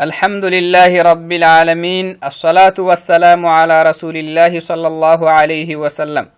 [0.00, 6.28] الحمد لله رب العالمين الصلاة والسلام على رسول الله صلى الله عليه وسلم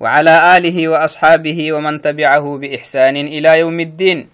[0.00, 4.28] وعلى آله وأصحابه ومن تبعه بإحسان إلى يوم الدين.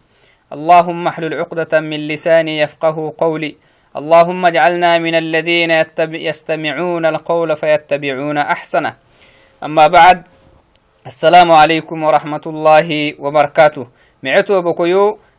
[0.53, 3.57] اللهم احلل عقدة من لساني يفقه قولي.
[3.96, 8.95] اللهم اجعلنا من الذين يستمعون القول فيتبعون أحسنه.
[9.62, 10.22] أما بعد
[11.06, 13.86] السلام عليكم ورحمة الله وبركاته.
[14.22, 15.18] معتو بكيو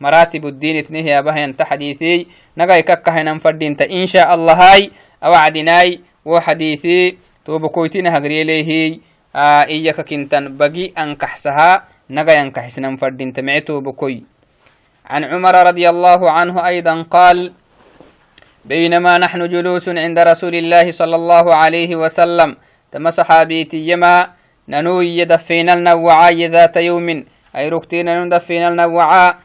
[0.00, 2.26] مراتب الدين اثنيه يا بهن تحديثي.
[2.56, 4.90] نغاي ككهنا فردين إن شاء الله هاي
[5.24, 7.16] أوعدناي وحديثي.
[7.44, 9.00] توبكويتين هغري ليه
[9.36, 11.84] آه إياك كنتن بقي أنكحسها.
[12.10, 14.22] نغاي أنكحسنا فردين تمعتو بكوي
[15.06, 17.52] عن عمر رضي الله عنه أيضا قال
[18.64, 22.56] بينما نحن جلوس عند رسول الله صلى الله عليه وسلم
[22.92, 24.30] تم صحابيتي يما
[24.68, 27.24] ننوي يدفين النوعاء ذات يوم.
[27.56, 29.38] أي ركتين ندفين النوعاء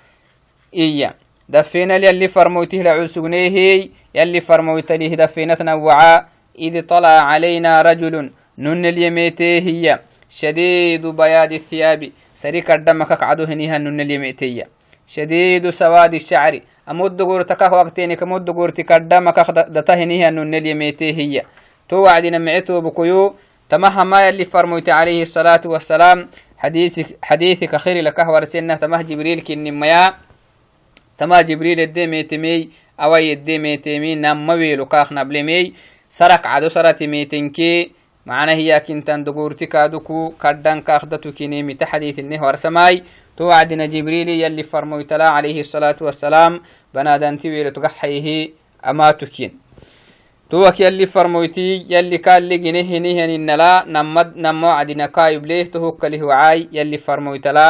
[0.76, 1.14] إيا.
[1.50, 6.26] دفينا يلي فرموته لعسونيه يلي فرموت له دفينة نوعا
[6.60, 10.00] إذ طلع علينا رجل نن اليميتيه هي.
[10.30, 12.12] شديد بياض الثياب.
[12.36, 14.68] سريك الدمك قعدو هنيها نن اليميتيه
[15.08, 16.60] شديد سواد الشعر.
[16.90, 21.44] أمد قرتك وقتين كمد قرتك الدمك دتهنيها نن اليميتيه هي.
[21.90, 23.36] تو وعدنا معتو بكيو.
[23.70, 26.30] تمها ما يلي فرموت عليه الصلاة والسلام.
[26.58, 30.14] حديثك حديثك خير لك ورسنة تمه جبريل كن ميا
[31.22, 32.70] تما جبريل الدميتمي
[33.00, 35.74] أوي الدميتمي نما ويلو كاخ نبلمي
[36.10, 37.92] سرك عدو سرتي ميتنكي
[38.26, 43.04] معنى هي كنتن دقورتي كادوكو كدن كاخدتو كينيمي تحديث النه ورسماي
[43.38, 46.62] توعدنا جبريل يلي فرمويتلا عليه الصلاة والسلام
[46.94, 48.50] بنادن تيويل تقحيه
[48.90, 49.52] أما تكين
[50.50, 56.24] توك يلي فرمويتي يلي كان لقينه نهن إنلا نمد نمو عدنا كايب ليه تهوك له
[56.24, 57.68] وعاي يلي فرمويتلا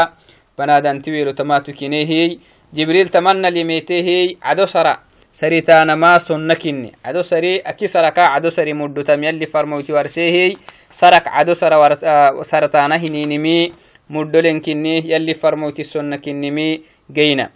[0.57, 2.37] بنادن تيويل تما تكينيه
[2.73, 4.97] جبريل تمنى لميته عدو سرا.
[5.33, 6.91] سريتانا ما سنكني.
[7.05, 10.55] عدو سري أكي سركا عدو سري مدو تم يلي فرموتي ورسيه.
[10.89, 13.71] سرك عدو سرا ورس آه سرتانا هنينمي.
[14.09, 17.49] مدو لنكني يلي فرموتي سنكنمي جينا.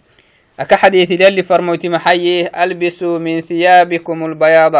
[0.60, 2.48] أكا حديث يلي فرموتي محيي.
[2.48, 4.74] ألبسوا من ثيابكم البياض.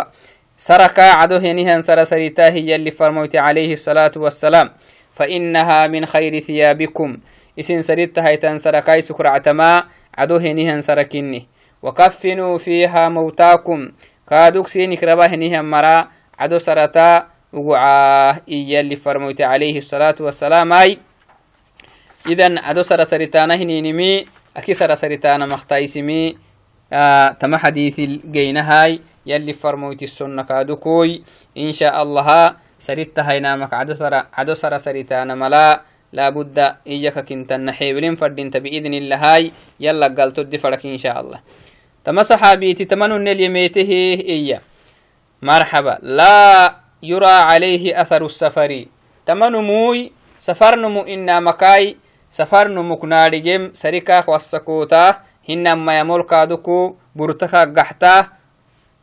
[0.58, 4.70] سركا عدو هنيهن سر سريتاه يلي فرموتي عليه الصلاة والسلام.
[5.12, 7.16] فإنها من خير ثيابكم.
[7.60, 11.46] إسن سريت هيتن سركاي سكرعتما عدو هنيهن سركني
[11.82, 13.88] وكفنوا فيها موتاكم
[14.30, 20.98] كادوك سينك ربا هنيهن مرا عدو سرتا وقعاه إيا اللي فرموت عليه الصلاة والسلام أي
[22.26, 26.36] إذن عدو سر سرتانا هنينمي أكي سر سرتانا مختايسمي
[26.92, 31.22] آه تم حديث الجينهاي يلي فرموت السنة كادوكوي
[31.58, 35.80] إن شاء الله سريت هينامك عدو سر عدو سر سرتانا ملا
[36.12, 39.52] لابد إياك كنت نحيولين فردين بإذن الله هاي.
[39.80, 41.40] يلا قال تدي فرك إن شاء الله.
[42.04, 43.90] تما صحابيتي تمنوا اليميته
[44.28, 44.60] إيا
[45.42, 45.98] مرحبا.
[46.02, 48.84] لا يرى عليه أثر السفر.
[49.26, 51.96] تمنوا موي سفر نمو إنا مكاي
[52.30, 55.16] سفر نمو كنارجم سريكا والسكوتا
[55.48, 58.26] هنا ما يمول كادوكو برتكا قحتا.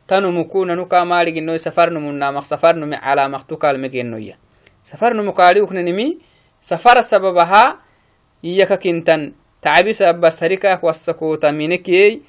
[0.08, 4.38] تنو مكونا نكا سفر نمو نامق سفر نمو على مقتوكا المجنوية
[4.84, 6.18] سفر نمو كاليوك نمي
[6.64, 7.64] سفر سببها
[8.44, 9.36] إياك كنتن.
[9.62, 12.20] تعبي سبب سريكا والسكوتا منكي.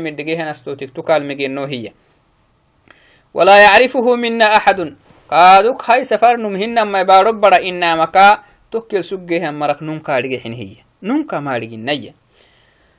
[0.00, 1.92] مدقيه نستوتك تكال مجنو هي
[3.34, 4.78] ولا يعرفه منا أحد.
[5.30, 8.38] قادوك هاي سفر نم هن ما يبارب برا إنا مكا.
[8.72, 12.12] تكل سجيه مرك ننكا رجحن هي ننكا ما رجحن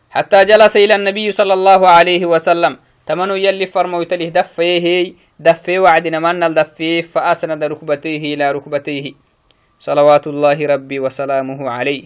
[0.10, 2.89] حتى جلس إلى النبي صلى الله عليه وسلم.
[3.10, 9.14] تمنو يلي فرموت له دفيه دفي وعدنا من الدفيه فأسند ركبتيه إلى ركبتيه.
[9.80, 12.04] صلوات الله ربي وسلامه عليه.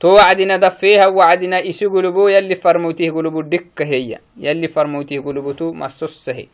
[0.00, 4.18] تو وعدنا دفيها وعدنا إسو قلبو يلي فرموته قلبو دك هي.
[4.36, 6.46] يلي فرموته قلبو مسسه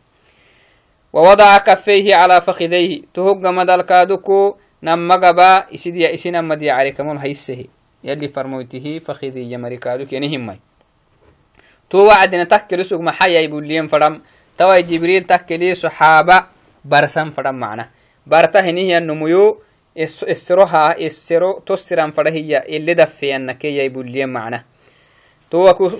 [1.13, 3.01] ووضع كفيه على فخذيه.
[3.13, 7.65] تهق مدل كادوكو نما قبا إسد يا إسنا مدي عليك مول هيسه
[8.03, 10.70] يلي فرموته فخذي يمري كادوك يعني همي
[11.91, 14.21] تو وعدنا تكلي سوق محيا يبولين فرم
[14.57, 16.43] توا جبريل تكلي صحابة
[16.85, 17.89] برسم فرم معنا.
[18.27, 19.61] برتا هنيه النميو.
[19.97, 24.63] السروها السرو تسرم فرهية اللي دفيا كي يبولين معنا.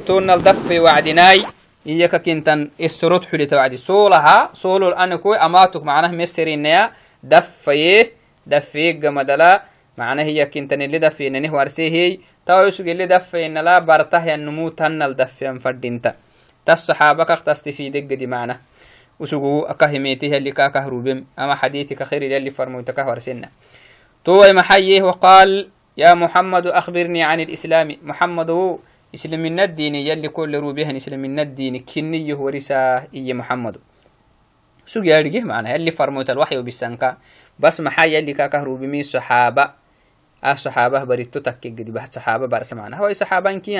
[0.07, 1.43] تون الدف وعدناي.
[1.87, 3.77] إياك كنتن السرط حلي توعدي.
[3.77, 6.91] سولها سولو الآن كوي أماتك معناه مسرينيا
[7.23, 8.11] دفيه
[8.47, 9.63] دفيه جمدلا
[9.97, 12.23] معناه هي كنتن اللي دفينني ورسيه تويسو
[12.89, 16.15] اللي دفين لا برته النمو تنل دفين فردينتا
[16.65, 18.59] تصحابك تستفيدك دي معناه
[19.19, 23.49] وسوغو أكهميتي اللي كاكهروبم أما حديثك خير اللي فرموتك ورسنا
[24.25, 28.79] تو محيه وقال يا محمد أخبرني عن الإسلام محمد
[29.25, 33.77] من الدين يلي كل روبيهن من الدين كني ورسا إي محمد
[34.85, 37.17] سوق يرجع معنا يلي فرموت الوحي وبسنكا
[37.59, 38.87] بس محا يلي كاكه روبي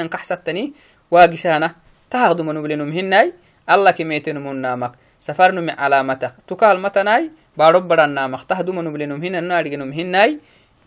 [0.02, 0.74] انكحستني
[1.12, 1.76] واقسانا.
[2.12, 3.34] تاخدو منو بلنم هناي
[3.70, 4.92] الله كميتن من نامك.
[5.22, 6.34] سفرنم علامتك.
[6.48, 8.44] تكال متناي؟ بارب بدن نامك.
[8.44, 10.40] تهدو منو بلنم هنا نارجنم هناي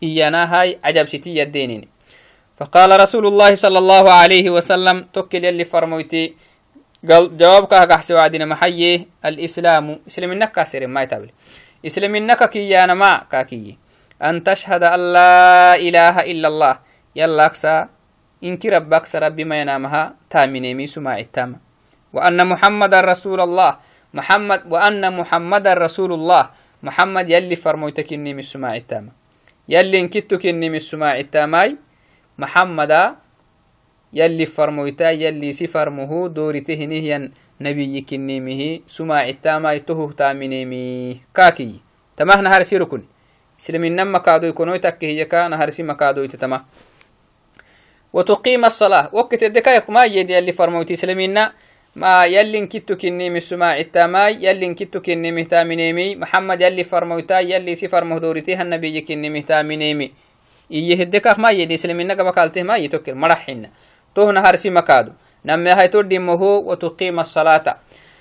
[0.02, 1.88] إيانا هاي عجب ستي يدينيني.
[2.58, 6.34] فقال رسول الله صلى الله عليه وسلم توكل يلي فرمويتي.
[7.10, 9.06] قال جوابك كحسي وعدنا محيي.
[9.24, 11.30] الإسلام إسلام إنك كاسر ما يتابل.
[11.86, 13.83] إسلام إنك كي يانا ما كاكي
[14.24, 16.74] أن تشهد أن لا إله إلا الله.
[17.16, 17.88] يلا أكسا
[18.44, 20.16] إنك ربك ربي ما ينامها.
[20.32, 21.60] تامني مي سماع التام
[22.12, 23.70] وأن محمد رسول الله.
[24.14, 26.50] محمد وأن محمد رسول الله.
[26.84, 29.08] محمد يلي فرمويتك إني من سماع التام
[29.68, 31.76] يلي إنكتك إني من سماع التاماي
[32.38, 33.16] محمدا
[34.12, 37.30] يلي فرمويتا يلي سفرمه دورته هنيا
[37.60, 41.80] نبي كنيمه سماع التاما يتوه تامنيمي كاكي.
[42.16, 42.62] تماه نهار
[44.44, 46.64] يكونوا تكي كا نهار سي مكادو يتتما
[48.12, 49.10] وتقيم الصلاة.
[49.12, 51.52] وقت الدكايك ما يدي يلي فرموتي سلمينا
[51.96, 58.18] ما يلي كتو كنيمي سماع التاماي يلي كتو كنيمي تامنيمي محمد يلي فرمويتا يلي سفرمه
[58.18, 60.12] دورته النبي كنيمي تامنيمي
[60.70, 63.68] iyo hedekak ma yedi islaminaga makalteh ma yitokir maraxina
[64.14, 65.12] tohna harsi makado
[65.44, 67.76] namme hayto dhimoho watuqima salata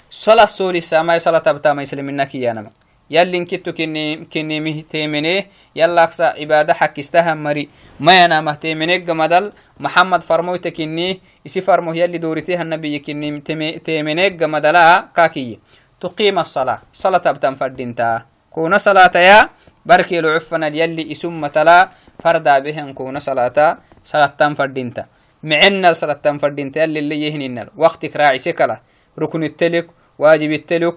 [0.09, 2.69] sala solisamai salatabtama islamina kiyanama
[3.09, 7.69] يلي كتو كني كني مهتمني يلا أقصى إبادة حق استهم مري.
[7.99, 13.39] ما أنا مهتمني جمدل محمد فرموي تكني يسي فرمو يلي دورته النبي كني
[13.85, 15.59] تمني جمدلا كاكي.
[16.01, 16.79] تقيم الصلاة.
[16.93, 18.25] صلاة بتم فردينتا.
[18.51, 19.49] كون صلاة يا
[19.85, 21.89] بركي لعفنا يلي إسم تلا
[22.23, 23.77] فردا بهن كون صلاة.
[24.03, 25.05] صلاة تم فردينتا.
[25.43, 28.79] معنا صلاة تم فردينتا اللي يهنينا وقتك راعي سكلا.
[29.19, 29.87] ركن التلك
[30.19, 30.95] واجب التلك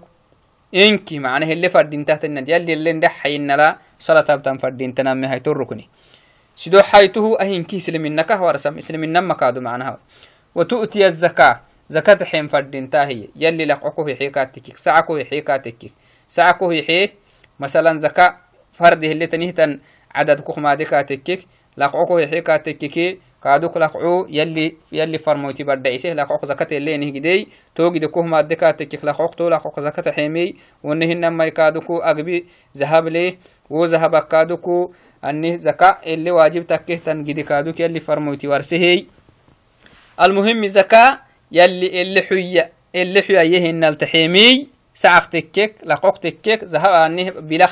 [0.72, 5.88] inki macna hele fadintahtanad yalilen dhaxayinala salatabtan fadintaname hayto rukni
[6.54, 9.98] sido haytuhu ahinki islaminakah warsam islaminan makaado macnaha
[10.56, 15.92] وتؤتي الزكاة زكاة حين فردين تاهي يلي لقعكو هي حيكاتك سعكو هي حيكاتك
[16.28, 17.10] سعكو هي
[17.60, 18.36] مثلا زكاة
[18.72, 19.80] فرده اللي تنهتن
[20.14, 21.40] عدد كخما ديكا تكك
[21.76, 28.40] لقعوكو يحيكا تككي كادوك لقعو يلي يلي فرموتي بردعيسه لقعوك زكاة اللي نهجدي توجد كهما
[28.40, 32.44] ديكا تكك لقعوك تو لقعوك زكاة حيمي ونهن ما يكادوكو أغبي
[32.76, 33.38] ذهب لي
[33.70, 34.92] وذهب كادوكو
[35.24, 39.06] أني زكاة اللي واجب تكه تنجد كادوك يلي فرموتي ورسهي
[40.22, 41.18] المهم زكاة
[41.52, 47.70] يلي اللي حية اللي حية يهن التحيمي سعق تكك لقوق تكك ذهب أني بلغ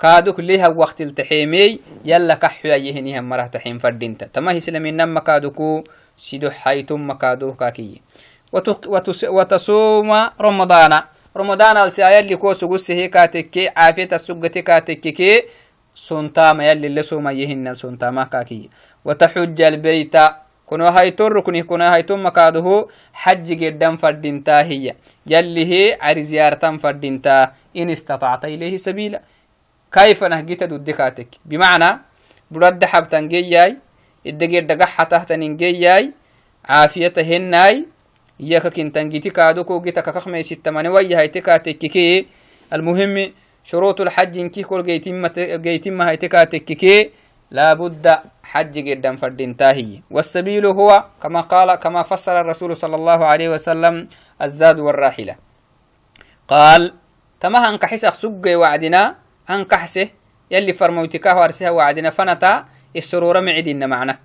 [0.00, 4.26] كادوك ليها وقت التحيمي يلا كحيا يهنيها مرة تحيم فردينتا.
[4.26, 5.84] تما هسلمين نما كادوكو
[6.16, 8.00] سيدو حيتم مكادو كاكي.
[9.26, 11.00] وتصوم رمضان.
[11.36, 15.42] رمضان السايا اللي كو سغس هي كاتكي عافية السغتي كاتكي
[15.94, 18.70] سنتاما يلي اللي سوما يهن سنتاما كاكي.
[19.04, 20.16] وتحج البيت.
[20.66, 24.94] كنو هايتور ركني كنو هايتم مكاده حج جدا فردينتا هي.
[25.26, 25.98] يلي هي
[29.92, 31.98] كيف نهجت دودكاتك؟ بمعنى
[32.50, 33.76] برد حبتن جياي
[34.26, 36.12] الدقير دقحة تحت نجياي
[36.64, 37.86] عافية هناي
[38.40, 41.94] إياك كنتن جيتي كادوكو جيتا كخمي ستة من ويا هيتكاتك
[42.72, 43.32] المهم
[43.64, 44.82] شروط الحج إنكي كل
[45.62, 47.10] جيتم هيتكاتك
[47.50, 54.08] لابد حج جدا فردنتاهي والسبيل هو كما قال كما فسر الرسول صلى الله عليه وسلم
[54.42, 55.36] الزاد والراحلة.
[56.48, 56.94] قال
[57.40, 59.14] تمهن كحسق سجي وعدنا
[59.50, 60.08] أنكحسه
[60.50, 62.64] يلي فرموتكاه وارسها وعدنا فنتا
[62.96, 64.18] السرورة معدنا معنا.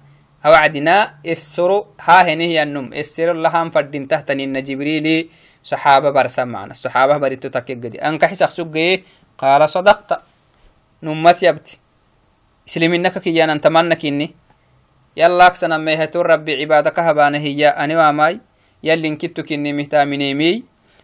[0.45, 5.29] وعدنا السرو ها هنه النم السر الله فردين تحت إن جبريل
[5.63, 6.71] صحابة برسم معنا.
[6.71, 9.03] الصحابة بريتو تكيقدي أنكحسك سقي
[9.37, 10.19] قال صدقت.
[11.03, 11.79] نمت يبتي
[12.67, 14.35] إسلامينك كيانا نتمنك إني
[15.17, 18.39] يلا أكسنا ميهتو ربي عبادك هبانه هي أني واماي.
[18.83, 20.63] يلي انكتو كني مهتامنيمي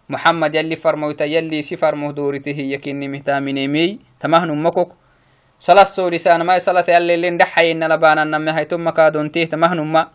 [0.09, 4.93] محمد يلي فرموت يلي سفر مهدورته هي كني مهتامنيمي تمهن مكوك
[5.59, 9.45] صلاة سوري سأنا ما صلاة يلي اللي ندحي إن لبانا نمي هاي تم كادون تيه
[9.45, 10.07] تمهن ما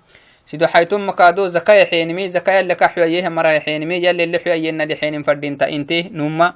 [0.46, 5.22] sido حيتم مكادو زكاة حينمي زكاة اللي كحويه مرا حينمي يلي اللي حويه ندي حين
[5.22, 6.54] فردين انتي نوما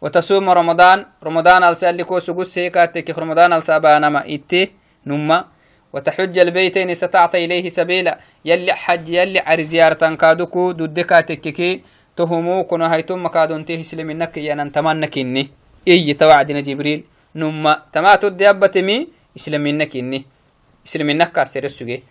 [0.00, 4.70] وتصوم رمضان رمضان السالي كو سجوس هيك رمضان السابانما إتي
[5.06, 5.44] نوما
[5.92, 8.18] وتحج البيتين استطعت إليه سبيلا.
[8.44, 11.82] يلي حج يلي عري زيارة كادوكو دودكا تككي
[12.16, 17.04] تهمو كنا هيتم كادون تيه سلمنك يانا تمنك إني إي توعدنا جبريل.
[17.34, 20.24] نما تما تدي أبتمي إسلمنك إني
[20.86, 22.02] إسلمنك كاسر السجي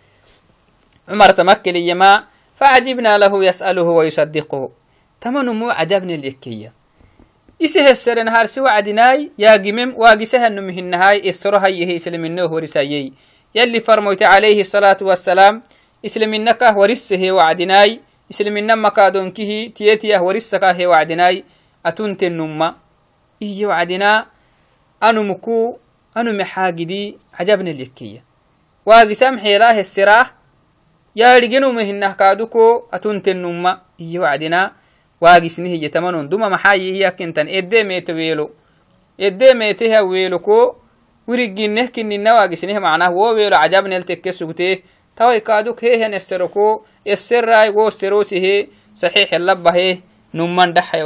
[1.08, 2.24] عمر تمكن يما
[2.56, 4.70] فعجبنا له يسأله ويصدقه.
[5.20, 6.72] تما نمو عجبني اليكية
[7.60, 13.12] إسه السرن هارسي وعدناي يا جمم واجسها نمهنهاي السرها يهي سلمنه ورسايي.
[13.54, 15.62] يلي فرموت عليه الصلاة والسلام
[16.00, 18.00] إسلمنك ورسه وعدناي.
[18.30, 21.44] إسلمنا مكادونكه تيتيه ورسك وعدناي.
[21.86, 22.68] أتنت النمى
[23.42, 24.26] إيه وعدنا
[25.02, 25.76] أنو مكو
[26.16, 28.24] أنو محاجدي عجبني اليكية
[28.86, 30.34] واقسام حيلاه السراح
[31.16, 34.72] يا رجنو مهنة كادوكو أتنت النمى إيه وعدنا
[35.20, 36.28] واقسنه يتمنون.
[36.28, 38.50] دوما محاي إياك انتن إدي ميت ويلو.
[39.20, 40.80] إدي ميتها ويلوكو.
[41.30, 44.82] wirigineh kinina waagisineh macnah wo weelo cajabnel tekke sugtee
[45.14, 50.02] tawai kaaduk heehen esseroko esserai wo serosihe saxiix elabahe
[50.34, 51.02] numman dhaxay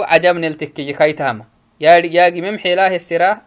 [0.00, 1.44] wacdina tamanumu ku cajabnel tekkeye kaitama
[1.78, 3.42] yaagimem xeelaah essera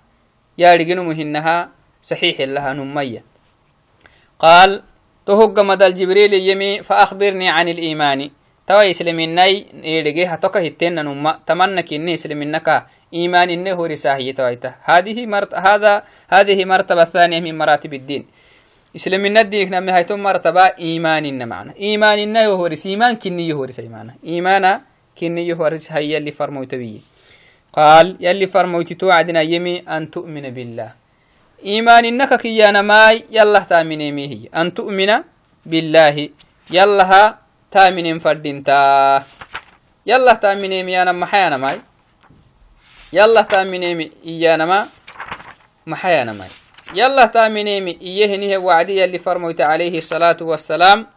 [0.57, 1.69] yaadhiginumu hinaha
[2.01, 3.21] saxiix elaha nummaya
[4.37, 4.83] qaal
[5.25, 8.31] tohogga madal jibriil yemi faakbirnii can iliimaani
[8.65, 15.25] tawa isliminai edhege hatoka hittenna numma tamanna kinni isliminaka إيمان إنه هو رساهية تويته هذه
[15.25, 18.23] مرت هذا هذه مرتبة ثانية من مراتب الدين
[18.95, 23.63] إسلام الدين نعم هايتم مرتبة إيمان إن معنا إيمان إنه هو رس إيمان كني هو
[23.63, 24.81] رس معنا إيمانا
[25.19, 26.99] كني هو رس هي اللي فرموت بيه
[27.73, 30.91] قال يلي فرموت توعدنا يمي أن تؤمن بالله.
[31.65, 34.49] إيمان إنك كيانا ماي يلا تأمن هي.
[34.55, 35.11] أن تؤمن
[35.65, 36.29] بالله
[36.71, 37.37] يلا
[37.71, 38.63] تأمن فردين
[40.05, 41.81] يلا تأمن ميانا محيانا ماي.
[43.13, 44.87] يلا تامنيمي إيانما
[45.87, 46.47] محيانما
[46.93, 51.07] يلا تامنيمي إيهنه وعدي اللي فرموت عليه الصلاة والسلام.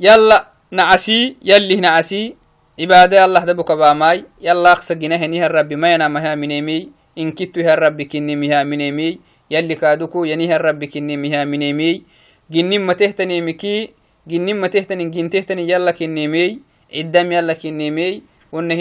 [0.00, 2.34] يلا نعسي يلي نعسي.
[2.80, 4.24] عبادة الله دبك باماي.
[4.40, 6.88] يلا أقصى جنه الرب ما ينام ها منيمي
[7.18, 9.18] إن كتو الرب كني مها منيمي
[9.50, 12.02] يلي كادوكو ينيه الرب كني مها منيمي
[12.50, 13.90] جنين ما تهتني مكي
[14.28, 16.58] جنين ما تهتني جن تهتني يلا كنيمي
[16.96, 18.74] عدم يلا كنيمي wana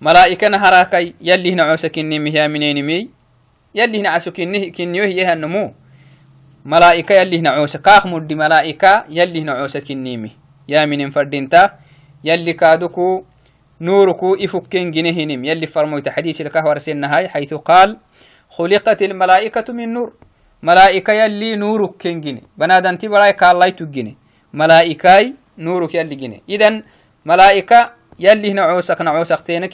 [0.00, 3.10] malaa'ikana haraakay yallihna coosa kinnimi yaamineenimi
[3.74, 4.12] yallihna
[6.64, 10.36] caso kinniyoh yehannumu malaa'ika yallihna coosa kaaq muddi malaa'ika yallihna coosa kinnimi
[10.68, 11.78] yaaminen fadhinta
[12.22, 13.24] yalli kaaduku
[13.80, 17.96] نوركو إفكين جنهنم يلي فرموت حديث الكهور سنهاي حيث قال
[18.52, 20.12] خلقت الملائكة من نور
[20.60, 24.16] malaa'ika yalli nuuruk ken gine banadanti barai kaallaytu gine
[24.52, 26.84] malaa'ikaai nuuruk yalli gine idan
[27.24, 29.68] malaa'ika yallihna coosakna coosakteena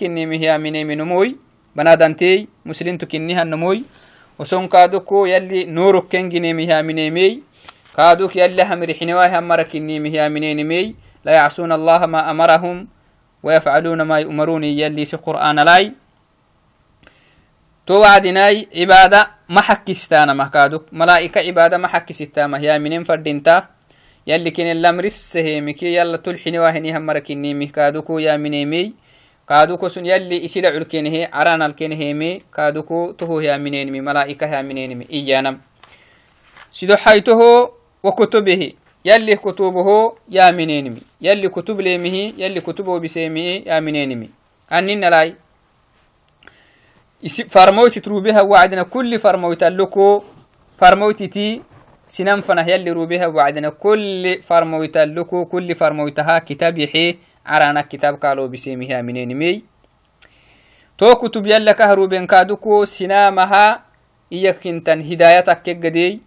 [4.38, 7.42] وسون كادوكو يلي نورك كنجني مها مينيمي
[7.96, 12.88] كادوك يلي همري حنواه أمرك إني مها مينيمي لا يعصون الله ما أمرهم
[13.42, 15.92] ويفعلون ما يؤمرون يلي سي قرآن لاي.
[17.86, 20.84] توعدناي عبادة ما حكستانا ما كادوك.
[20.92, 23.56] ملائكة عبادة ما حكستانا هي منين فردينتا.
[24.26, 29.05] يلي كن اللمرس هيمكي يلا تلحني هم همرك إني كادوكو يا منيمي
[33.90, 35.58] مي ملائكة يا منين مي إيانا
[36.70, 37.40] سيدو حيته
[38.02, 38.72] وكتبه
[39.04, 39.88] يلي كتبه
[40.28, 44.30] يا منين مي يلي كتب ليمه يلي كتبه بسيمه يا منين مي
[44.72, 45.34] أنين لاي
[47.48, 50.24] farmoyti rubeha wacdina kulli farmoytalluko
[50.78, 51.62] farmoytiti
[52.08, 56.40] sinan fanah yalli rubeha wacdina kulli farmoytalluko kulli farmoytaha
[57.46, 59.64] kitab yaxe carana kitab kalo bisemiha minenimey
[60.96, 63.82] to kutub yalla kah ruben kaduko sinamaha
[64.30, 66.20] iyakintan hidayatak kegadey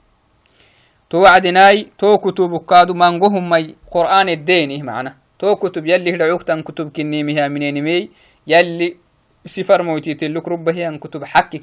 [1.09, 7.49] to wacdinai to kutubu kadu mangohumai qur'an edenih macna to kutub yalli hidacugtan kutub kinimiha
[7.49, 8.09] minenimey
[8.45, 8.97] yalli
[9.45, 11.59] sifar moytitilluk rubbahiyan kutub xakki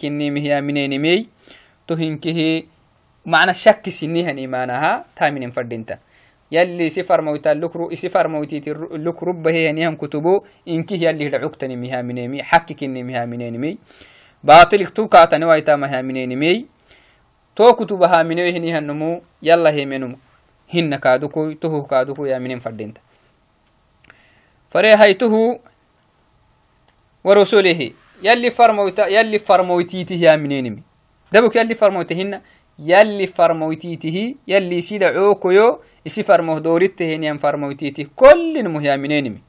[6.53, 8.59] يلي سفر موتا لكرو سفر موتي
[9.07, 10.45] لكرو بها يعني كتبو.
[10.69, 13.79] إنك هي لعقتني مها منيمي حقك إني مها منيمي
[14.45, 16.67] باطل اختوكا تنويتا مها منيمي
[17.57, 20.17] تو كتبها منيمي هني هنمو يلا هي منهم
[20.75, 23.01] هن كادوكو توه كادوكو يا منيم فردينتا.
[24.71, 25.59] فري
[27.25, 27.93] ورسوله.
[28.23, 30.83] يلي فرموتا يلي فرموتي تي يا منيمي
[31.33, 32.41] دبوك يلي فرموتي
[32.79, 39.41] يلي فرموتيته يلي سيدا عوكيو isi farmoh dooriteheniyan farmoytiti kollin muhyaminenimi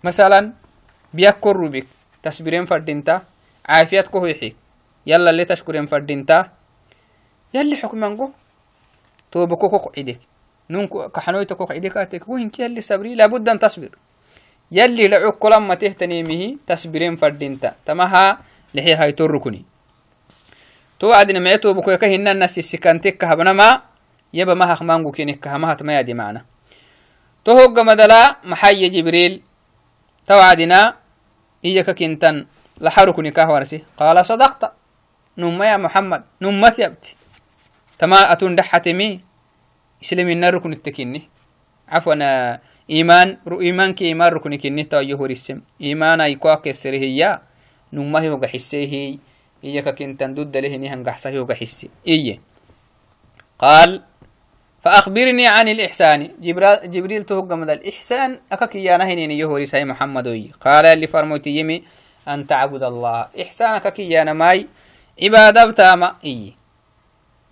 [0.05, 0.53] مثلا
[1.15, 1.87] بيكر بك
[2.23, 3.23] تسبيرين فردينتا
[3.69, 4.53] عافيت كوهيحي
[5.07, 6.51] يلا اللي تشكرين فردينتا
[7.55, 8.31] يلي حكمي أنقو؟
[9.33, 10.21] توبكو كوك عيدك
[10.71, 13.91] نونكو كحنويتك وقعدك وين يلي صبري لابد أن تصبر.
[14.73, 17.75] يلي لعوك كل ما تهتني مه تصبرين فردينتا.
[17.87, 18.39] تمها
[18.75, 19.65] لحي هاي تركني
[21.01, 23.83] تو عدنا معتو بكو يكهن الناس السكانتك هبنا ما
[24.35, 26.45] يبا ما هخمانغو كينك ما هتما يدي معنا.
[27.45, 29.43] تو هوغ مدلا محي جبريل.
[30.27, 30.95] تو عدنا
[31.65, 32.47] إياك كنتن
[32.81, 34.73] لحركني كهورسي قال صدقت.
[35.39, 36.23] نم يا محمد.
[36.41, 37.17] نمت يبتي
[37.99, 39.21] تما أتون دحتمي
[40.03, 41.23] إسلامنا ركن التكني
[41.89, 42.15] عفوا
[44.91, 47.41] تايو هوريسم إيمان أيقوا كسره هي
[47.93, 49.19] نما هو جحسه
[49.63, 52.41] هي كنت ضد له نهن جحسه هو جحسه إيه
[53.59, 54.03] قال
[54.83, 56.31] فأخبرني عن الإحسان
[56.85, 61.85] جبريل مدى الإحسان أكاك يا نهنين يهوري ساي محمد قال اللي فرموتي يمي
[62.29, 64.67] أن تعبد الله إحسانك كي يا نماي
[65.23, 66.53] عبادة بتاما إيه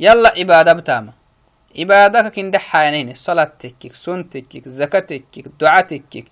[0.01, 1.12] يلا عبادة بتاما
[1.78, 6.24] عبادك كن دحاينين صلاة تكك سن تكك زكاة تكك دعاء تكك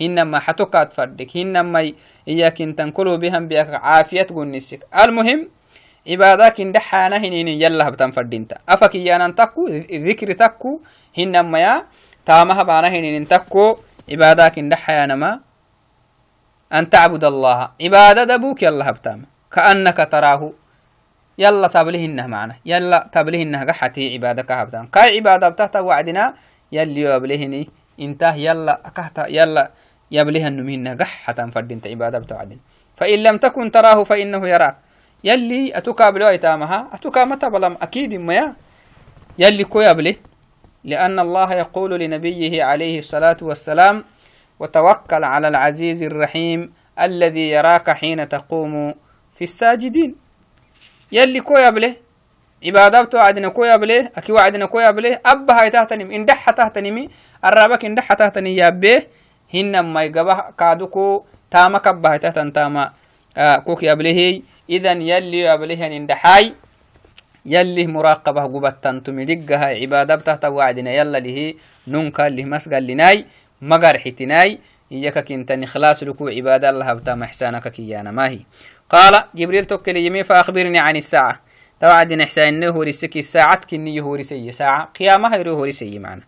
[0.00, 1.92] هنما حتوكات فردك هنما
[2.28, 5.48] إياك تنكلوا بهم بيك عافية قنسك المهم
[6.08, 8.56] عبادك إن دحانا هنين يلا بتن فردينتا.
[8.68, 10.80] أفك يانا تكو ذكر تكو.
[11.18, 11.84] هنما يا
[12.26, 13.76] تامها بانا هنين تكو.
[14.10, 15.40] عبادك إن دحانا ما
[16.72, 17.68] أن تعبد الله.
[17.80, 18.64] عبادة دبوك
[21.38, 22.54] يلا تابلهنه معنا.
[22.66, 26.34] يلا تابلهنه قحتي عبادة كهبتان كاي عبادة بتاعتا وعدنا
[26.72, 27.68] يلي يبلهني
[28.00, 29.70] انته يلا كهتا يلا
[30.10, 32.60] يبلهن منه قحة فردين عبادة بتوعدين
[32.96, 34.76] فإن لم تكن تراه فإنه يراك
[35.24, 38.54] يلي أتكابلو أيتامها أتكامتا بلام أكيد ما
[39.38, 40.16] يلي كو يبلي
[40.84, 44.04] لأن الله يقول لنبيه عليه الصلاة والسلام
[44.60, 48.94] وتوكل على العزيز الرحيم الذي يراك حين تقوم
[49.36, 50.23] في الساجدين.
[51.16, 51.92] يلي كو يبله
[52.66, 57.04] عبادة وعدنا كو يبله أكي وعدنا كو يبله أبا هاي تهتنم إن دح تهتنمي
[57.44, 59.02] الرابك إن دح تهتني يابه
[59.54, 62.92] هن ما يقبه كادوكو تاما كبه هاي تهتن تاما
[63.36, 66.54] آه كوك يبله إذن يلي يبله إن دحاي
[67.46, 71.54] يلي مراقبة قبطان تملقها عبادة تحت وعدنا يلا له
[71.88, 73.24] ننكا له مسقال لناي
[73.62, 74.58] مقر حتناي
[74.92, 78.40] إياك كنتني خلاص لكو عبادة الله بتا محسانك كيانا ما هي.
[78.90, 81.40] قال جبريل توكل يمي فأخبرني عن الساعة.
[81.80, 84.84] توعد إحسان إنه هو رسكي الساعة كني يهو رسي ساعة.
[84.84, 86.22] قيامها يرو هو رسي معنا.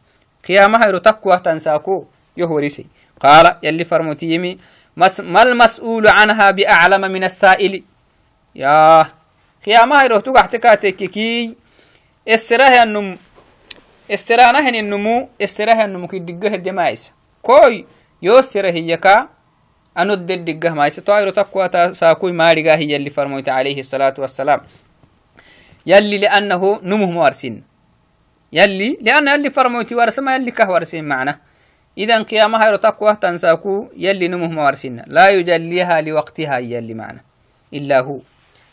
[0.49, 2.05] قيامها يرو تقوى تنساكو
[2.37, 2.87] يهو رسي.
[3.21, 4.59] قال يلي فرموتي يمي
[5.21, 7.83] ما المسؤول عنها بأعلم من السائل؟
[8.55, 9.07] يا
[9.67, 11.57] قيامها يرو تقعتكاتك كي
[12.29, 13.19] السراها النم
[14.11, 17.87] السرانا هن النمو السراها النمو كي دقه الدمايس كوي
[18.23, 18.71] يو سره
[19.97, 24.61] هيكا أنو الدقه مايس طائر تقوى ساكوي مارغا هي اللي فرموت عليه الصلاة والسلام.
[25.87, 27.63] يلي لأنه نمه موارسين
[28.53, 31.39] يلي لأن يلي فرموت ورسما يلي كه ورسين معنا.
[31.99, 37.21] إذا قيامها يرو تقوى تنساكو يلي نمه موارسين لا يجليها لوقتها يلي معنا.
[37.75, 38.19] إلا هو.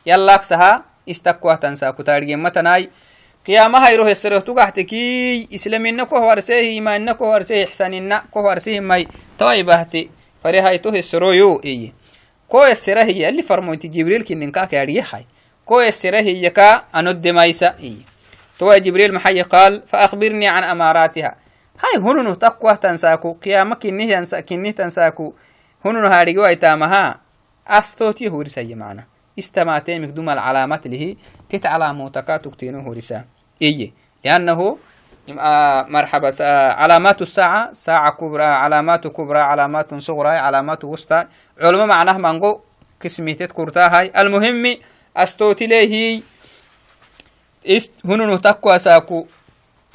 [0.06, 2.90] يلا أكسها استقوى تنساكو تارجين متناي.
[3.48, 9.08] قيامها يروح يسره تقحتكي إسلامنا كوه ورسيه إيماننا كوه ورسيه إحساننا كوه ورسيه ماي.
[9.40, 9.64] طوي
[10.44, 11.94] بهتي فريهاي تو يسرو يو إيه
[12.48, 15.26] كو يسره هي اللي فرموتي جبريل كنن كاك يريحي
[15.66, 18.14] كو يسره هي كا أند مايسا إيه
[18.60, 21.36] تو جبريل محي قال فأخبرني عن أماراتها.
[21.80, 25.34] هاي هنو تقوى تنساكو قيامك كنه كنه تنساكو.
[25.86, 27.20] هنو هاريقوا ايتامها.
[27.68, 29.04] أستوتي هو رسي معنا
[29.40, 31.18] استماتي مقدوم العلامات اللي
[31.50, 33.26] تت علاماتك تكتينه رسا
[33.62, 33.92] إيه
[34.26, 34.78] لأنه
[35.30, 36.30] مرحبا.
[36.74, 41.26] علامات الساعة ساعة كبرى علامات كبرى علامات صغرى علامات وسطى.
[41.60, 42.62] علماء معناه مانغو
[43.04, 44.12] قسمي تذكرتها هاي.
[44.18, 44.78] المهم
[45.18, 46.22] أستوتي ليه
[47.68, 49.28] است هنو تقوى ساكو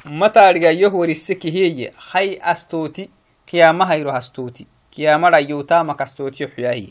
[0.05, 3.09] متى رجع يهور السكي هي؟ خي أستوتي
[3.47, 4.67] كياما هيرو أستوتي.
[4.91, 6.87] كياما ريوتا مكستوتي حياهي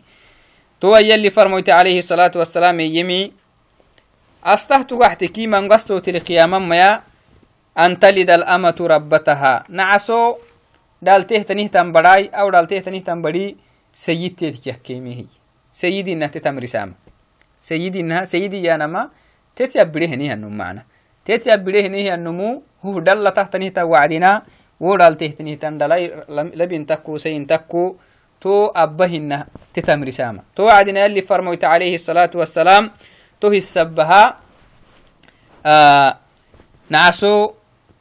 [0.81, 3.33] تو يلي فرموت عليه الصلاة والسلام يمي
[4.44, 7.07] أستهت وحتكي من قستوتي لقياما ميا.
[7.78, 9.64] أن تلد الأمة ربتها.
[9.68, 10.36] نعسو
[11.02, 13.56] دالته تنيه تنبراي أو دالته تنيه تنبري
[13.94, 15.26] سيد يحكيمي هي
[15.72, 16.94] سيدي إنها تتم رسامة
[17.60, 19.10] سيدي إنها سيدي يا نما
[19.56, 20.82] تتيبريه نيه النمو معنا
[21.24, 24.42] تتيبريه نيه النمو هو دل تحتنيه توعدنا
[24.80, 27.96] ودالته تنيه تندلاي لبين تكو سين تكو
[28.40, 32.90] تو أبهن تتم رسامة تو وعدنا اللي فرموت عليه الصلاة والسلام
[33.40, 34.22] تو السبها
[35.66, 36.10] آه
[36.90, 37.50] نعسو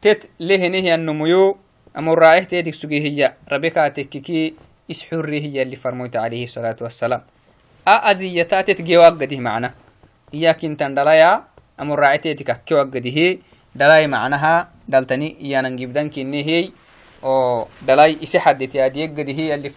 [0.08, 1.58] تت لهنه النميو
[1.98, 3.34] أمر رائح تيدك سجي هي.
[3.52, 4.54] ربكا تككي
[4.92, 7.22] إسحري هي اللي فرموت عليه الصلاة والسلام.
[7.88, 9.74] أأذيتا تتجي وقده معنا.
[10.34, 11.44] إياك انت دلايا
[11.80, 13.38] أمر رائح تيدك كي وقده
[13.76, 16.72] دلاي معناها دلتني إيانا نجيب دنك هي.
[17.24, 19.70] أو دلاي إسي حدتي أدي قده اللي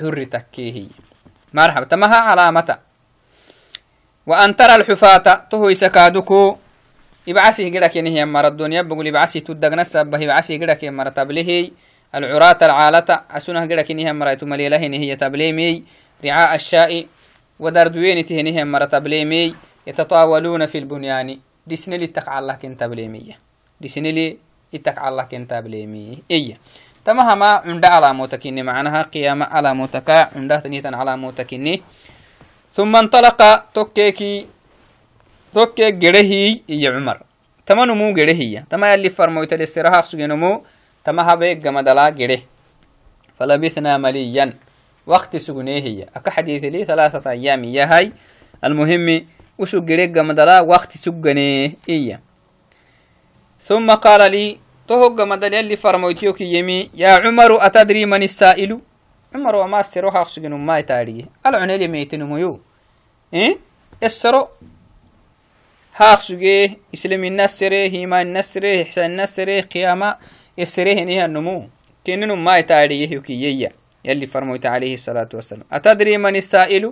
[0.00, 0.76] حر تكيه
[1.54, 2.78] مرحبا تمها علامة
[4.26, 6.56] وأن ترى الحفاة تهو سكادكو
[7.28, 11.70] إبعسي قدك ينهي مرة الدنيا بقول إبعسي تدقنا السبه إبعسي قدك مرة تبليه
[12.14, 15.84] العراة العالة أسنه قدك ينهي مرة تمليله هي تبليمي
[16.24, 17.06] رعاء الشاء
[17.60, 19.54] ودردوين تهنيه مرة تبليمي
[19.86, 23.38] يتطاولون في البنيان ديسني لي تقع الله كن تبليمية
[23.80, 24.36] ديسني لي
[24.72, 26.58] يتقع الله كن تبليمي إيه
[27.10, 31.82] تمهما عند على موتكني معناها قيامة على موتك عند تنيتا على موتكني
[32.72, 33.40] ثم انطلق
[33.74, 34.46] توكيكي
[35.54, 37.18] توكيك جرهي يا عمر.
[37.66, 40.62] تما نمو جرهي تما يلي فرمويت الاستراحة سجنمو
[41.04, 42.42] تما هبيك جمدلا جره
[43.38, 44.54] فلبثنا مليا.
[45.06, 46.06] وقت سجنيه هي.
[46.14, 48.12] أكا حديث لي ثلاثة أيام يا هاي.
[48.64, 49.26] المهم
[49.58, 52.20] وسو جريك جمدلا وقت سجنيه إيا
[53.66, 58.80] ثم قال لي تهوغ مدل يلي فرمويتيوك يمي يا عمر أتدري من السائل
[59.34, 62.60] عمر وما استرو حقسجن ما يتاري العنيل ميتن ميو
[63.34, 63.58] إيه
[64.02, 64.48] السرو
[65.94, 70.16] حقسجي إسلام النسره هيما النسره إحسان النسره قيامة
[70.58, 71.68] السره نيها النمو
[72.06, 73.68] كنن ما يتاري يهيكي
[74.04, 76.84] يلي فرمويت عليه الصلاة والسلام أتدري من السائل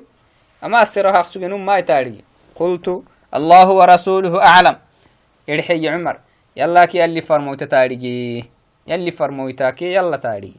[0.65, 2.19] أما استرو حقسجن ما يتاري
[2.55, 2.87] قلت
[3.39, 4.77] الله ورسوله أعلم
[5.49, 6.17] يرحي عمر
[6.59, 8.45] يلاكي يلي فرمويتا تاريجي
[8.87, 10.53] يلي فرمويتاكي يلا تاري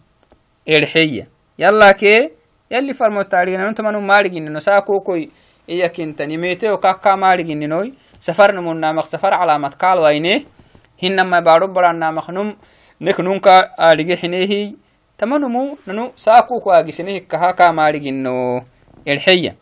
[0.76, 1.28] إرحية
[1.60, 2.30] يلاكي
[2.72, 4.60] يلي فرمويتا تاريجي نمتو منو مارجي ننو.
[4.60, 5.30] ساكوكوي
[5.70, 7.94] إياك انت نميتي وكاكا مارجي ننوي.
[8.20, 10.42] سفر نمونا سفر علامة قال وينه
[11.00, 12.56] hinama baaro barannamaknum
[13.00, 14.76] nek nunka adige hinehi
[15.18, 18.66] tamanumu nanu saakuku agisine hikkaha kamaarigino
[19.06, 19.54] erxeya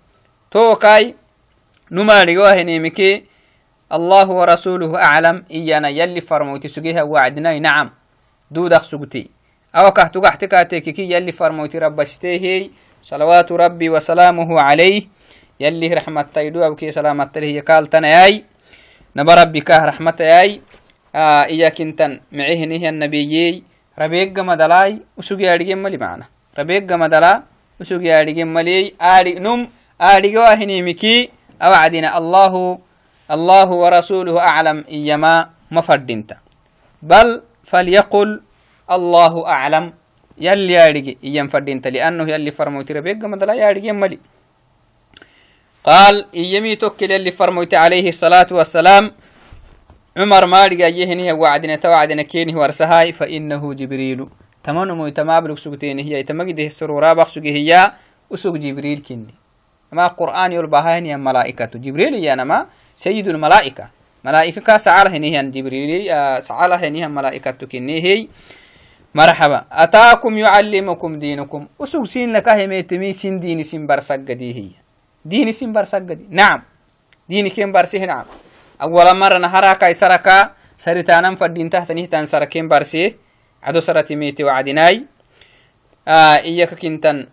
[0.50, 1.14] to kai
[1.92, 3.27] numaarigoa hinemike
[3.94, 7.90] الله ورسوله أعلم إيانا يلي فرموتي سجيها وعدنا نعم
[8.52, 9.30] دودك سجتي
[9.76, 12.70] أو كهتو كهتكاتك كي يلي فرموتي رب استيه
[13.04, 15.02] صلوات ربي وسلامه عليه
[15.60, 18.44] يلي رحمة تيدو أو كي سلامة تليه قال تناي
[19.16, 20.62] نبى ربك رحمة ياي
[21.50, 23.64] iyakintan micehinihi annabiyey
[23.98, 27.44] rabeegga madalai usugi aadhigen mali macna rabeegga madala
[27.82, 29.66] usugi aadhigen maliyey aadhi num
[30.00, 32.87] aadhigewa hinimiki awacdina allahu allahu
[33.30, 36.40] warasuluhu aclam iyama ma fadhinta
[37.02, 38.42] bal falyaqul
[38.88, 39.92] allahu aclam
[40.38, 44.20] yalli aadhige iyan fadhinta liannahu yalli farmoyti rabeegga madala aadhigen mali
[45.88, 49.12] قال إيمي توكل اللي فرموت عليه الصلاة والسلام.
[50.20, 54.28] عمر ما رجع يهني وعدنا توعدنا كيني ورسهاي فإنه جبريل.
[54.68, 56.24] تمنو مو تمابلك سوقتين هي.
[56.28, 57.72] تمجده السرورا بخسوق هي.
[58.28, 59.32] وسوق جبريل كني
[59.96, 61.80] ما قرآن يربها هني ملائكة.
[61.80, 62.68] جبريل يا نما.
[62.98, 63.86] سيد الملائكة.
[64.26, 66.10] ملائكة كاسعالة هني جبريل
[66.42, 68.28] سعالة هني ملائكة كني هي
[69.16, 69.60] مرحبا.
[69.72, 74.74] أتاكم يعلمكم دينكم؟ وسوق سين لك هميتمي سين ديني سين برسق هي.
[75.26, 76.62] ديني سين برسق نعم.
[77.30, 78.26] ديني كم برسه نعم.
[78.82, 80.28] أول مرة نهرك سرك
[80.78, 83.16] سرتانا فدين تحت نهتان سركين برسي
[83.64, 85.06] عدو سرتي ميتي وعدناي
[86.08, 87.28] آه إياك كنتن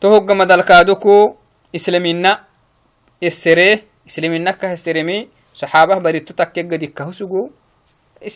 [0.00, 1.36] تهوغ مدلكادوكو
[1.74, 2.40] إسلامينا
[3.22, 7.50] السري إسلامينا كهسترمي صحابة بريتو تكيغ دي كهسوغو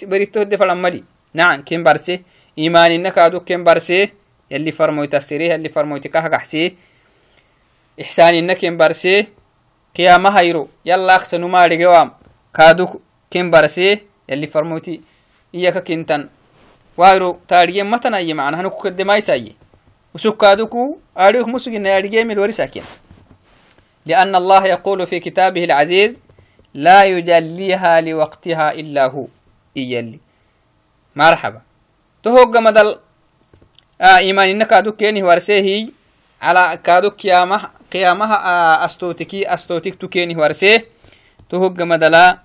[0.03, 1.05] بريتو دي فلمالي
[1.35, 2.23] نعم كين برسي
[2.59, 4.11] إيمانينا كادو كين برسي
[4.51, 6.77] يلي فرموي تسري يلي فرموي تكهغحسي
[8.01, 9.27] إحسانينا كين برسي
[9.97, 12.11] قيامة هيرو يلا أخسنو ما رجوام
[12.55, 15.01] كادو كم برسي يلي فرموتي
[15.55, 16.29] إياك كنتن
[16.97, 19.55] وايرو تاريين متنا أي معنا هنو كد ما يساي
[20.15, 22.83] وسوك كادوكو أريخ مسجن يارجي من ورساكين
[24.07, 26.21] لأن الله يقول في كتابه العزيز
[26.75, 29.27] لا يجليها لوقتها إلا هو.
[29.77, 30.19] إيالي
[31.17, 31.61] مرحبا.
[32.23, 32.99] تهوغ مدل.
[34.01, 35.23] آه إيمان إنك كادو كيني
[36.43, 40.87] على كادو كيامة قيامها أستوتكي أستوتك تكيني ورسيه.
[41.51, 42.39] تهج مدلا.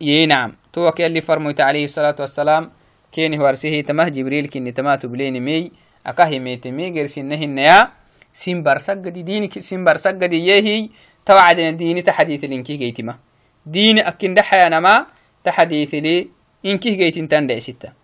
[0.00, 2.70] ينعم توك اللي فرميت عليه الصلاة والسلام.
[3.12, 5.72] كيني ورسيه تمه جبريل كني تما تبليني مي.
[6.06, 7.90] أكاهي ميت مي غير سنهن يا
[8.36, 10.92] simbarsagadi dini simbarsagadi yehiy
[11.24, 13.16] tawacdena dini ta xadiitilinkihgeytima
[13.64, 15.08] dini akindaxayanama
[15.40, 16.28] ta xadiitili
[16.60, 17.96] inkihgeytintan dhecsitta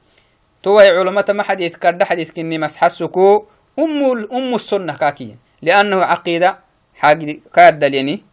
[0.65, 2.09] towai culumatama xadiit kadha
[2.57, 3.45] masxasuku
[3.77, 4.57] umu
[5.63, 6.65] liannahu caqiida
[7.53, 8.25] kaaddaleni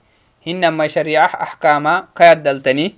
[0.46, 2.96] hinamai shariicah axkaama kaaddaltani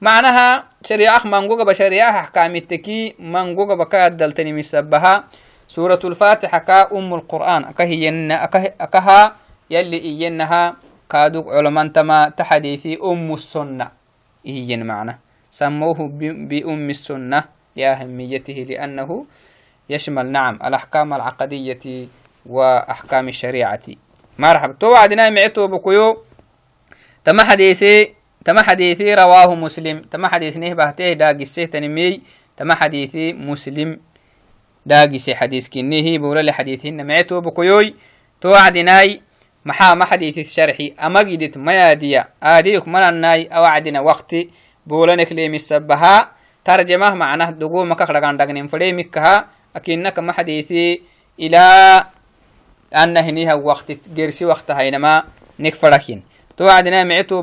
[0.00, 5.24] macnaha shariicah mangogaba shariicah axkaamitteki mangogaba kaaddaltani misabaha
[5.68, 9.36] سورة الفاتحة كا أم القرآن أكهي أكها
[9.70, 10.76] يلي إينها
[11.10, 13.88] كادوك علماء تما تحديثي أم السنة.
[14.46, 15.18] إيين معنى
[15.52, 16.08] سموه
[16.48, 17.44] بأم السنة.
[17.76, 19.26] لأهميته لأنه
[19.90, 22.08] يشمل نعم الأحكام العقدية
[22.46, 23.86] وأحكام الشريعة.
[24.38, 26.24] مرحبا تو وعدنا معتو بكيو.
[27.24, 30.02] تما حديثي تما حديثي رواه مسلم.
[30.10, 32.20] تما حديث نهبه ته داقسه تنمي.
[32.56, 34.00] تما حديثي مسلم.
[34.88, 37.94] داقسه حديث كنيه بولا لحديثهن معتو بكيوي
[38.40, 39.20] تو وعدناي
[39.64, 40.94] محا ما حديث الشرحي.
[41.00, 44.48] أما قدت ميادية آديك منناي أوعدنا وقتي.
[44.86, 46.32] بولنك لي مسبها.
[46.64, 49.46] ترجمة معناه دقو مكاك لغان دقنين فريمكها
[49.76, 51.00] أكنك ما حديثي
[51.40, 51.64] إلى
[52.96, 55.24] أن هنيها وقت جرسي وقت هينما
[55.60, 56.22] نكفركين
[56.56, 57.42] توعدنا معتو